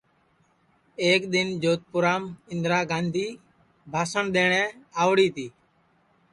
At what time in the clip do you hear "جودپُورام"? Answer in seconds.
1.61-2.23